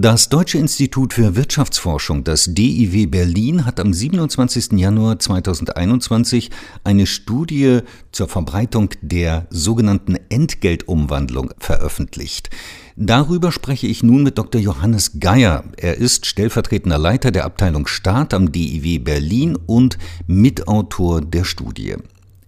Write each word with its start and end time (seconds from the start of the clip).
Das 0.00 0.28
Deutsche 0.28 0.58
Institut 0.58 1.12
für 1.12 1.34
Wirtschaftsforschung, 1.34 2.22
das 2.22 2.54
DIW 2.54 3.06
Berlin, 3.06 3.66
hat 3.66 3.80
am 3.80 3.92
27. 3.92 4.78
Januar 4.78 5.18
2021 5.18 6.52
eine 6.84 7.04
Studie 7.04 7.80
zur 8.12 8.28
Verbreitung 8.28 8.90
der 9.02 9.48
sogenannten 9.50 10.14
Entgeltumwandlung 10.28 11.52
veröffentlicht. 11.58 12.48
Darüber 12.94 13.50
spreche 13.50 13.88
ich 13.88 14.04
nun 14.04 14.22
mit 14.22 14.38
Dr. 14.38 14.60
Johannes 14.60 15.18
Geier. 15.18 15.64
Er 15.76 15.96
ist 15.96 16.26
stellvertretender 16.26 16.98
Leiter 16.98 17.32
der 17.32 17.44
Abteilung 17.44 17.88
Staat 17.88 18.34
am 18.34 18.52
DIW 18.52 19.00
Berlin 19.00 19.58
und 19.66 19.98
Mitautor 20.28 21.22
der 21.22 21.42
Studie. 21.42 21.96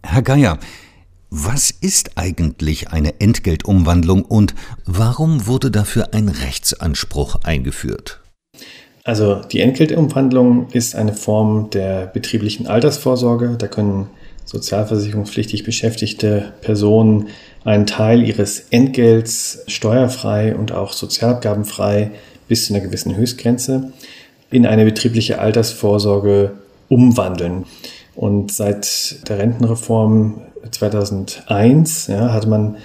Herr 0.05 0.23
Geier, 0.23 0.61
was 1.31 1.71
ist 1.71 2.19
eigentlich 2.19 2.89
eine 2.89 3.21
Entgeltumwandlung 3.21 4.25
und 4.25 4.55
warum 4.85 5.47
wurde 5.47 5.71
dafür 5.71 6.09
ein 6.13 6.29
Rechtsanspruch 6.29 7.37
eingeführt? 7.45 8.21
Also 9.05 9.37
die 9.37 9.61
Entgeltumwandlung 9.61 10.69
ist 10.73 10.95
eine 10.95 11.15
Form 11.15 11.71
der 11.71 12.07
betrieblichen 12.07 12.67
Altersvorsorge. 12.67 13.55
Da 13.57 13.69
können 13.69 14.09
sozialversicherungspflichtig 14.45 15.65
beschäftigte 15.65 16.53
Personen 16.61 17.29
einen 17.65 17.87
Teil 17.87 18.27
ihres 18.27 18.67
Entgelts 18.71 19.61
steuerfrei 19.69 20.55
und 20.55 20.73
auch 20.73 20.93
sozialabgabenfrei 20.93 22.11
bis 22.49 22.67
zu 22.67 22.75
einer 22.75 22.83
gewissen 22.83 23.17
Höchstgrenze 23.17 23.93
in 24.51 24.67
eine 24.67 24.85
betriebliche 24.85 25.39
Altersvorsorge 25.39 26.53
umwandeln. 26.89 27.67
Und 28.15 28.53
seit 28.53 29.29
der 29.29 29.39
Rentenreform 29.39 30.41
2001 30.71 32.09
ja, 32.09 32.33
hatte 32.33 32.49
man 32.49 32.77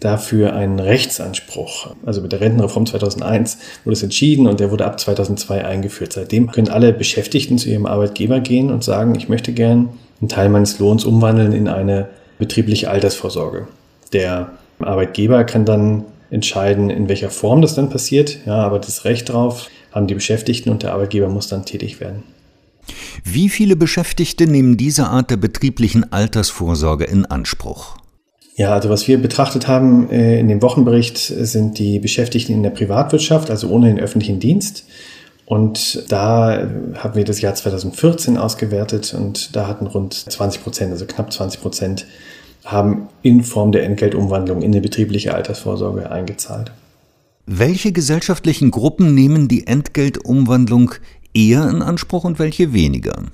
dafür 0.00 0.54
einen 0.54 0.78
Rechtsanspruch. 0.78 1.94
Also 2.04 2.20
mit 2.20 2.32
der 2.32 2.40
Rentenreform 2.40 2.86
2001 2.86 3.58
wurde 3.84 3.94
es 3.94 4.02
entschieden 4.02 4.46
und 4.46 4.60
der 4.60 4.70
wurde 4.70 4.84
ab 4.84 5.00
2002 5.00 5.64
eingeführt. 5.64 6.12
Seitdem 6.12 6.50
können 6.50 6.68
alle 6.68 6.92
Beschäftigten 6.92 7.58
zu 7.58 7.70
ihrem 7.70 7.86
Arbeitgeber 7.86 8.40
gehen 8.40 8.70
und 8.70 8.84
sagen, 8.84 9.14
ich 9.14 9.28
möchte 9.28 9.52
gern 9.52 9.90
einen 10.20 10.28
Teil 10.28 10.48
meines 10.48 10.78
Lohns 10.78 11.04
umwandeln 11.04 11.52
in 11.52 11.68
eine 11.68 12.08
betriebliche 12.38 12.90
Altersvorsorge. 12.90 13.68
Der 14.12 14.50
Arbeitgeber 14.78 15.44
kann 15.44 15.64
dann 15.64 16.04
entscheiden, 16.30 16.90
in 16.90 17.08
welcher 17.08 17.30
Form 17.30 17.62
das 17.62 17.74
dann 17.74 17.88
passiert, 17.88 18.38
ja, 18.46 18.56
aber 18.56 18.78
das 18.78 19.04
Recht 19.04 19.28
darauf 19.28 19.68
haben 19.92 20.06
die 20.06 20.14
Beschäftigten 20.14 20.70
und 20.70 20.82
der 20.82 20.92
Arbeitgeber 20.92 21.28
muss 21.28 21.48
dann 21.48 21.64
tätig 21.64 22.00
werden. 22.00 22.22
Wie 23.24 23.48
viele 23.48 23.76
Beschäftigte 23.76 24.46
nehmen 24.46 24.76
diese 24.76 25.08
Art 25.08 25.30
der 25.30 25.36
betrieblichen 25.36 26.12
Altersvorsorge 26.12 27.04
in 27.04 27.26
Anspruch? 27.26 27.96
Ja, 28.56 28.72
also 28.72 28.88
was 28.88 29.06
wir 29.06 29.20
betrachtet 29.20 29.68
haben 29.68 30.10
äh, 30.10 30.40
in 30.40 30.48
dem 30.48 30.62
Wochenbericht 30.62 31.18
sind 31.18 31.78
die 31.78 31.98
Beschäftigten 31.98 32.54
in 32.54 32.62
der 32.62 32.70
Privatwirtschaft, 32.70 33.50
also 33.50 33.68
ohne 33.68 33.88
den 33.88 34.00
öffentlichen 34.00 34.40
Dienst. 34.40 34.84
Und 35.44 36.10
da 36.10 36.68
haben 36.94 37.14
wir 37.14 37.24
das 37.24 37.40
Jahr 37.40 37.54
2014 37.54 38.36
ausgewertet 38.36 39.14
und 39.14 39.54
da 39.54 39.68
hatten 39.68 39.86
rund 39.86 40.14
20 40.14 40.62
Prozent, 40.62 40.90
also 40.90 41.06
knapp 41.06 41.32
20 41.32 41.60
Prozent, 41.60 42.06
haben 42.64 43.08
in 43.22 43.44
Form 43.44 43.70
der 43.70 43.84
Entgeltumwandlung 43.84 44.62
in 44.62 44.72
die 44.72 44.80
betriebliche 44.80 45.34
Altersvorsorge 45.34 46.10
eingezahlt. 46.10 46.72
Welche 47.46 47.92
gesellschaftlichen 47.92 48.72
Gruppen 48.72 49.14
nehmen 49.14 49.46
die 49.46 49.68
Entgeltumwandlung 49.68 50.94
eher 51.36 51.68
in 51.68 51.82
Anspruch 51.82 52.24
und 52.24 52.38
welche 52.38 52.72
weniger? 52.72 53.24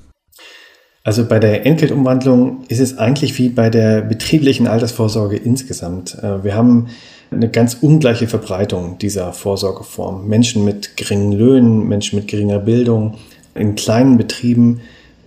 Also 1.04 1.26
bei 1.26 1.38
der 1.38 1.66
Entgeltumwandlung 1.66 2.64
ist 2.68 2.80
es 2.80 2.98
eigentlich 2.98 3.36
wie 3.38 3.48
bei 3.48 3.70
der 3.70 4.02
betrieblichen 4.02 4.66
Altersvorsorge 4.66 5.36
insgesamt. 5.36 6.16
Äh, 6.22 6.44
wir 6.44 6.54
haben 6.54 6.88
eine 7.30 7.48
ganz 7.48 7.78
ungleiche 7.80 8.28
Verbreitung 8.28 8.98
dieser 8.98 9.32
Vorsorgeform. 9.32 10.28
Menschen 10.28 10.64
mit 10.64 10.96
geringen 10.96 11.32
Löhnen, 11.32 11.88
Menschen 11.88 12.18
mit 12.18 12.28
geringer 12.28 12.58
Bildung, 12.58 13.14
in 13.54 13.74
kleinen 13.74 14.18
Betrieben 14.18 14.80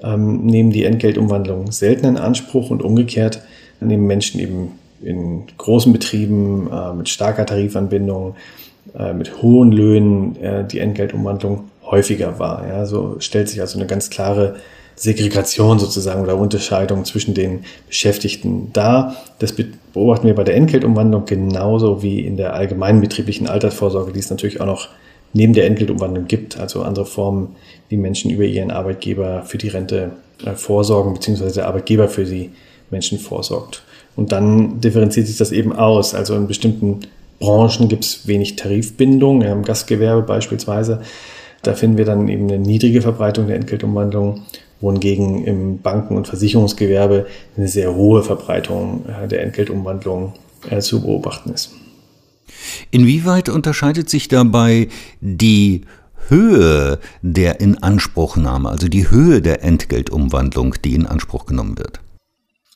ähm, 0.03 0.45
nehmen 0.45 0.71
die 0.71 0.83
Entgeltumwandlung 0.83 1.71
selten 1.71 2.05
in 2.05 2.17
Anspruch 2.17 2.69
und 2.69 2.83
umgekehrt 2.83 3.41
nehmen 3.79 4.07
Menschen 4.07 4.39
eben 4.39 4.71
in 5.03 5.43
großen 5.57 5.93
Betrieben 5.93 6.69
äh, 6.71 6.93
mit 6.93 7.09
starker 7.09 7.45
Tarifanbindung, 7.45 8.35
äh, 8.97 9.13
mit 9.13 9.41
hohen 9.41 9.71
Löhnen 9.71 10.35
äh, 10.37 10.65
die 10.65 10.79
Entgeltumwandlung 10.79 11.65
häufiger 11.85 12.39
war. 12.39 12.67
Ja, 12.67 12.85
so 12.85 13.17
stellt 13.19 13.49
sich 13.49 13.61
also 13.61 13.77
eine 13.77 13.87
ganz 13.87 14.09
klare 14.09 14.55
Segregation 14.95 15.77
sozusagen 15.77 16.23
oder 16.23 16.37
Unterscheidung 16.37 17.03
zwischen 17.05 17.33
den 17.33 17.65
Beschäftigten 17.87 18.71
dar. 18.71 19.15
Das 19.39 19.53
beobachten 19.93 20.27
wir 20.27 20.35
bei 20.35 20.45
der 20.45 20.55
Entgeltumwandlung 20.55 21.25
genauso 21.25 22.01
wie 22.01 22.21
in 22.21 22.37
der 22.37 22.53
allgemeinen 22.53 23.01
betrieblichen 23.01 23.47
Altersvorsorge, 23.47 24.13
die 24.13 24.19
es 24.19 24.29
natürlich 24.29 24.61
auch 24.61 24.65
noch 24.65 24.89
neben 25.33 25.53
der 25.53 25.67
Entgeltumwandlung 25.67 26.27
gibt, 26.27 26.57
also 26.57 26.81
andere 26.83 27.05
Formen, 27.05 27.57
wie 27.89 27.97
Menschen 27.97 28.31
über 28.31 28.45
ihren 28.45 28.71
Arbeitgeber 28.71 29.43
für 29.43 29.57
die 29.57 29.67
Rente 29.67 30.11
äh, 30.45 30.53
vorsorgen, 30.53 31.13
beziehungsweise 31.13 31.55
der 31.55 31.67
Arbeitgeber 31.67 32.07
für 32.07 32.23
die 32.23 32.51
Menschen 32.89 33.19
vorsorgt. 33.19 33.83
Und 34.15 34.31
dann 34.31 34.79
differenziert 34.79 35.27
sich 35.27 35.37
das 35.37 35.51
eben 35.51 35.73
aus. 35.73 36.15
Also 36.15 36.35
in 36.35 36.47
bestimmten 36.47 37.01
Branchen 37.39 37.89
gibt 37.89 38.05
es 38.05 38.27
wenig 38.27 38.55
Tarifbindung, 38.55 39.41
im 39.41 39.63
Gastgewerbe 39.63 40.21
beispielsweise. 40.21 41.01
Da 41.65 41.73
finden 41.73 41.97
wir 41.97 42.05
dann 42.05 42.27
eben 42.27 42.47
eine 42.47 42.59
niedrige 42.59 43.01
Verbreitung 43.01 43.47
der 43.47 43.55
Entgeltumwandlung, 43.55 44.43
wohingegen 44.81 45.43
im 45.45 45.79
Banken- 45.79 46.15
und 46.15 46.27
Versicherungsgewerbe 46.27 47.25
eine 47.57 47.67
sehr 47.67 47.95
hohe 47.95 48.23
Verbreitung 48.23 49.05
äh, 49.07 49.27
der 49.27 49.41
Entgeltumwandlung 49.41 50.33
äh, 50.69 50.79
zu 50.79 51.01
beobachten 51.01 51.51
ist. 51.51 51.71
Inwieweit 52.91 53.49
unterscheidet 53.49 54.09
sich 54.09 54.27
dabei 54.27 54.89
die 55.21 55.81
Höhe 56.27 56.99
der 57.21 57.59
Inanspruchnahme, 57.59 58.69
also 58.69 58.87
die 58.87 59.09
Höhe 59.09 59.41
der 59.41 59.63
Entgeltumwandlung, 59.63 60.75
die 60.83 60.93
in 60.93 61.07
Anspruch 61.07 61.45
genommen 61.45 61.77
wird? 61.77 61.99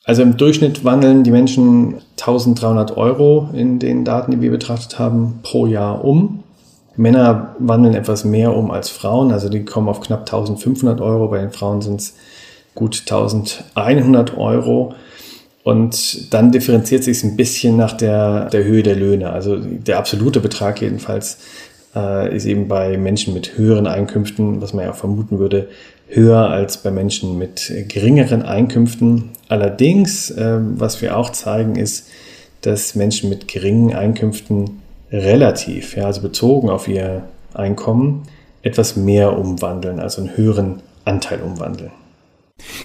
Also 0.04 0.22
im 0.22 0.36
Durchschnitt 0.36 0.84
wandeln 0.84 1.22
die 1.22 1.30
Menschen 1.30 1.96
1300 2.18 2.96
Euro 2.96 3.50
in 3.52 3.78
den 3.78 4.04
Daten, 4.04 4.32
die 4.32 4.40
wir 4.40 4.50
betrachtet 4.50 4.98
haben, 4.98 5.40
pro 5.42 5.66
Jahr 5.66 6.04
um. 6.04 6.42
Männer 7.00 7.56
wandeln 7.58 7.94
etwas 7.94 8.24
mehr 8.24 8.54
um 8.54 8.70
als 8.70 8.90
Frauen, 8.90 9.32
also 9.32 9.48
die 9.48 9.64
kommen 9.64 9.88
auf 9.88 10.00
knapp 10.00 10.20
1500 10.20 11.00
Euro, 11.00 11.28
bei 11.28 11.38
den 11.38 11.50
Frauen 11.50 11.80
sind 11.80 12.00
es 12.00 12.14
gut 12.74 13.04
1100 13.10 14.36
Euro. 14.36 14.94
Und 15.62 16.32
dann 16.32 16.52
differenziert 16.52 17.04
sich 17.04 17.18
es 17.18 17.24
ein 17.24 17.36
bisschen 17.36 17.76
nach 17.76 17.92
der, 17.92 18.50
der 18.50 18.64
Höhe 18.64 18.82
der 18.82 18.96
Löhne. 18.96 19.30
Also 19.30 19.56
der 19.56 19.98
absolute 19.98 20.40
Betrag 20.40 20.80
jedenfalls 20.80 21.38
äh, 21.94 22.34
ist 22.34 22.46
eben 22.46 22.68
bei 22.68 22.96
Menschen 22.96 23.34
mit 23.34 23.56
höheren 23.56 23.86
Einkünften, 23.86 24.60
was 24.60 24.72
man 24.72 24.84
ja 24.84 24.90
auch 24.90 24.96
vermuten 24.96 25.38
würde, 25.38 25.68
höher 26.08 26.48
als 26.48 26.78
bei 26.78 26.90
Menschen 26.90 27.38
mit 27.38 27.72
geringeren 27.88 28.42
Einkünften. 28.42 29.30
Allerdings, 29.48 30.30
äh, 30.30 30.58
was 30.60 31.00
wir 31.00 31.16
auch 31.16 31.30
zeigen, 31.30 31.76
ist, 31.76 32.08
dass 32.62 32.94
Menschen 32.94 33.30
mit 33.30 33.48
geringen 33.48 33.94
Einkünften 33.94 34.80
relativ, 35.10 35.96
ja, 35.96 36.06
also 36.06 36.22
bezogen 36.22 36.70
auf 36.70 36.88
ihr 36.88 37.24
Einkommen, 37.54 38.22
etwas 38.62 38.96
mehr 38.96 39.36
umwandeln, 39.38 40.00
also 40.00 40.20
einen 40.20 40.36
höheren 40.36 40.82
Anteil 41.04 41.40
umwandeln. 41.42 41.90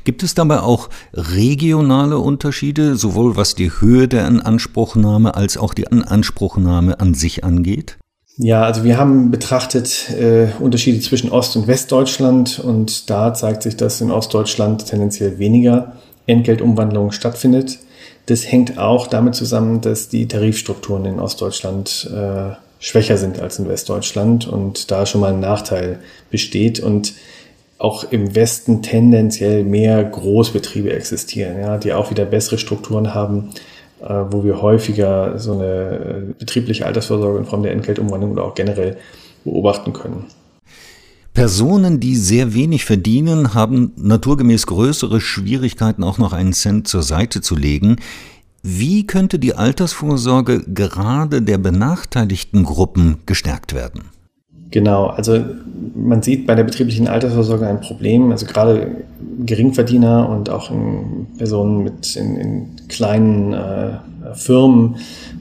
Gibt 0.06 0.24
es 0.24 0.34
dabei 0.34 0.62
auch 0.62 0.90
regionale 1.14 2.18
Unterschiede, 2.18 2.96
sowohl 2.96 3.36
was 3.36 3.56
die 3.56 3.72
Höhe 3.72 4.08
der 4.08 4.28
Inanspruchnahme 4.28 5.36
als 5.36 5.58
auch 5.58 5.74
die 5.74 5.84
Inanspruchnahme 5.84 7.00
an 7.00 7.14
sich 7.14 7.44
angeht? 7.44 7.98
Ja, 8.38 8.64
also 8.64 8.84
wir 8.84 8.98
haben 8.98 9.32
betrachtet 9.32 10.10
äh, 10.10 10.48
Unterschiede 10.60 11.00
zwischen 11.00 11.32
Ost- 11.32 11.56
und 11.56 11.68
Westdeutschland 11.68 12.60
und 12.60 13.10
da 13.10 13.34
zeigt 13.34 13.64
sich, 13.64 13.78
dass 13.78 14.02
in 14.02 14.12
Ostdeutschland 14.12 14.86
tendenziell 14.86 15.40
weniger 15.40 15.94
Entgeltumwandlung 16.28 17.12
stattfindet. 17.12 17.80
Das 18.26 18.52
hängt 18.52 18.78
auch 18.78 19.08
damit 19.08 19.36
zusammen, 19.36 19.82
dass 19.82 20.10
die 20.10 20.28
Tarifstrukturen 20.28 21.06
in 21.06 21.20
Ostdeutschland 21.20 22.10
äh, 22.12 22.56
schwächer 22.80 23.18
sind 23.18 23.40
als 23.40 23.60
in 23.60 23.68
Westdeutschland 23.68 24.48
und 24.48 24.92
da 24.92 25.06
schon 25.06 25.22
mal 25.22 25.34
ein 25.34 25.40
Nachteil 25.40 26.00
besteht 26.30 26.80
und 26.80 27.14
auch 27.78 28.12
im 28.12 28.36
Westen 28.36 28.82
tendenziell 28.82 29.64
mehr 29.64 30.04
Großbetriebe 30.04 30.92
existieren, 30.94 31.60
ja, 31.60 31.78
die 31.78 31.94
auch 31.94 32.10
wieder 32.10 32.26
bessere 32.26 32.58
Strukturen 32.58 33.14
haben, 33.14 33.52
äh, 34.02 34.08
wo 34.30 34.44
wir 34.44 34.62
häufiger 34.62 35.38
so 35.38 35.54
eine 35.54 36.34
betriebliche 36.40 36.86
Altersvorsorge 36.86 37.40
in 37.40 37.46
Form 37.46 37.64
der 37.64 37.74
Entgeltumwandlung 37.74 38.32
oder 38.32 38.44
auch 38.44 38.56
generell 38.56 38.98
beobachten 39.44 39.94
können. 39.94 40.26
Personen, 41.36 42.00
die 42.00 42.16
sehr 42.16 42.54
wenig 42.54 42.86
verdienen, 42.86 43.54
haben 43.54 43.92
naturgemäß 43.98 44.66
größere 44.68 45.20
Schwierigkeiten, 45.20 46.02
auch 46.02 46.18
noch 46.18 46.32
einen 46.32 46.54
Cent 46.54 46.88
zur 46.88 47.04
Seite 47.04 47.42
zu 47.42 47.56
legen. 47.56 47.98
Wie 48.64 49.06
könnte 49.06 49.38
die 49.38 49.54
Altersvorsorge 49.54 50.64
gerade 50.74 51.42
der 51.42 51.58
benachteiligten 51.58 52.64
Gruppen 52.64 53.18
gestärkt 53.26 53.76
werden? 53.76 54.06
Genau, 54.72 55.08
also 55.08 55.44
man 55.94 56.22
sieht 56.24 56.48
bei 56.48 56.56
der 56.56 56.64
betrieblichen 56.64 57.08
Altersvorsorge 57.08 57.68
ein 57.68 57.82
Problem. 57.82 58.32
Also 58.32 58.46
gerade 58.46 59.04
Geringverdiener 59.46 60.30
und 60.30 60.50
auch 60.50 60.72
Personen 61.38 61.84
mit 61.84 62.16
in, 62.16 62.38
in 62.38 62.70
kleinen 62.88 63.54
äh, 63.54 63.98
Firmen 64.34 64.96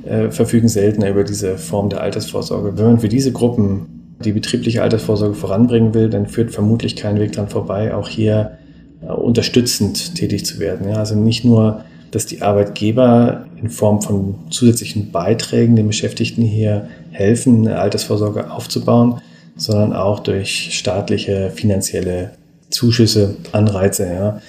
äh, 0.04 0.30
verfügen 0.30 0.68
seltener 0.68 1.10
über 1.10 1.22
diese 1.22 1.56
Form 1.56 1.88
der 1.88 2.00
Altersvorsorge. 2.00 2.76
Wenn 2.76 2.84
man 2.84 3.00
für 3.00 3.08
diese 3.08 3.32
Gruppen 3.32 4.03
die 4.24 4.32
betriebliche 4.32 4.82
Altersvorsorge 4.82 5.34
voranbringen 5.34 5.94
will, 5.94 6.10
dann 6.10 6.26
führt 6.26 6.52
vermutlich 6.52 6.96
kein 6.96 7.18
Weg 7.18 7.32
dran 7.32 7.48
vorbei, 7.48 7.94
auch 7.94 8.08
hier 8.08 8.58
äh, 9.02 9.12
unterstützend 9.12 10.14
tätig 10.14 10.44
zu 10.46 10.58
werden. 10.58 10.88
Ja, 10.88 10.96
also 10.96 11.14
nicht 11.14 11.44
nur, 11.44 11.84
dass 12.10 12.26
die 12.26 12.42
Arbeitgeber 12.42 13.46
in 13.60 13.70
Form 13.70 14.02
von 14.02 14.36
zusätzlichen 14.50 15.10
Beiträgen 15.10 15.76
den 15.76 15.86
Beschäftigten 15.86 16.42
hier 16.42 16.88
helfen, 17.10 17.66
eine 17.66 17.78
Altersvorsorge 17.78 18.50
aufzubauen, 18.50 19.20
sondern 19.56 19.92
auch 19.92 20.20
durch 20.20 20.76
staatliche 20.76 21.50
finanzielle 21.50 22.32
Zuschüsse, 22.70 23.36
Anreize, 23.52 24.06
ja, 24.06 24.40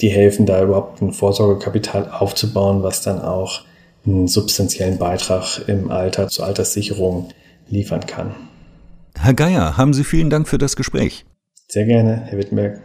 die 0.00 0.08
helfen, 0.08 0.46
da 0.46 0.62
überhaupt 0.62 1.00
ein 1.02 1.12
Vorsorgekapital 1.12 2.10
aufzubauen, 2.10 2.82
was 2.82 3.02
dann 3.02 3.20
auch 3.20 3.62
einen 4.06 4.28
substanziellen 4.28 4.98
Beitrag 4.98 5.66
im 5.68 5.90
Alter 5.90 6.28
zur 6.28 6.46
Alterssicherung 6.46 7.28
liefern 7.68 8.04
kann. 8.06 8.34
Herr 9.24 9.32
Geier, 9.32 9.78
haben 9.78 9.94
Sie 9.94 10.04
vielen 10.04 10.28
Dank 10.28 10.46
für 10.48 10.58
das 10.58 10.76
Gespräch. 10.76 11.24
Sehr 11.68 11.86
gerne, 11.86 12.24
Herr 12.26 12.36
Wittenberg. 12.36 12.82